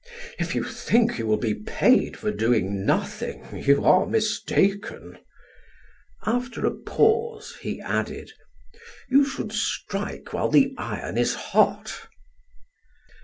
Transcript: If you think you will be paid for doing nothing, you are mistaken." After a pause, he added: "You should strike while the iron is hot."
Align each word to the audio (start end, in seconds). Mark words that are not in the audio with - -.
If 0.39 0.55
you 0.55 0.63
think 0.63 1.19
you 1.19 1.27
will 1.27 1.37
be 1.37 1.53
paid 1.53 2.17
for 2.17 2.31
doing 2.31 2.83
nothing, 2.87 3.47
you 3.63 3.85
are 3.85 4.07
mistaken." 4.07 5.19
After 6.25 6.65
a 6.65 6.71
pause, 6.73 7.55
he 7.61 7.79
added: 7.79 8.31
"You 9.09 9.23
should 9.23 9.51
strike 9.53 10.33
while 10.33 10.49
the 10.49 10.73
iron 10.75 11.19
is 11.19 11.35
hot." 11.35 12.07